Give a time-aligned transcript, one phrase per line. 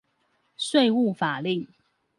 [0.57, 1.67] 稅務法令